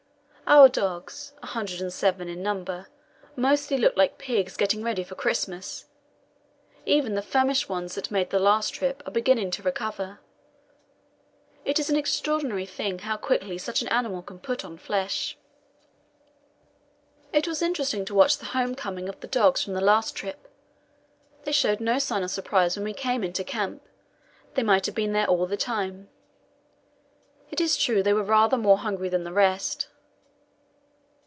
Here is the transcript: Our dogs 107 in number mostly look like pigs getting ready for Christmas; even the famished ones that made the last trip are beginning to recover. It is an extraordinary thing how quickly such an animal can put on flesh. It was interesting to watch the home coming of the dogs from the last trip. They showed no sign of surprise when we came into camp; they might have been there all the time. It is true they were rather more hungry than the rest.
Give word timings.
Our 0.53 0.67
dogs 0.67 1.31
107 1.39 2.27
in 2.27 2.43
number 2.43 2.87
mostly 3.37 3.77
look 3.77 3.95
like 3.95 4.17
pigs 4.17 4.57
getting 4.57 4.83
ready 4.83 5.01
for 5.01 5.15
Christmas; 5.15 5.85
even 6.85 7.13
the 7.15 7.21
famished 7.21 7.69
ones 7.69 7.95
that 7.95 8.11
made 8.11 8.31
the 8.31 8.37
last 8.37 8.73
trip 8.73 9.01
are 9.07 9.11
beginning 9.13 9.51
to 9.51 9.63
recover. 9.63 10.19
It 11.63 11.79
is 11.79 11.89
an 11.89 11.95
extraordinary 11.95 12.65
thing 12.65 12.99
how 12.99 13.15
quickly 13.15 13.57
such 13.57 13.81
an 13.81 13.87
animal 13.87 14.21
can 14.21 14.39
put 14.39 14.65
on 14.65 14.77
flesh. 14.77 15.37
It 17.31 17.47
was 17.47 17.61
interesting 17.61 18.03
to 18.03 18.13
watch 18.15 18.37
the 18.37 18.47
home 18.47 18.75
coming 18.75 19.07
of 19.07 19.21
the 19.21 19.27
dogs 19.27 19.63
from 19.63 19.71
the 19.71 19.79
last 19.79 20.17
trip. 20.17 20.49
They 21.45 21.53
showed 21.53 21.79
no 21.79 21.97
sign 21.97 22.23
of 22.23 22.29
surprise 22.29 22.75
when 22.75 22.83
we 22.83 22.91
came 22.93 23.23
into 23.23 23.45
camp; 23.45 23.83
they 24.55 24.63
might 24.63 24.85
have 24.85 24.95
been 24.95 25.13
there 25.13 25.27
all 25.27 25.45
the 25.45 25.55
time. 25.55 26.09
It 27.51 27.61
is 27.61 27.77
true 27.77 28.03
they 28.03 28.11
were 28.11 28.21
rather 28.21 28.57
more 28.57 28.79
hungry 28.79 29.07
than 29.07 29.23
the 29.23 29.31
rest. 29.31 29.87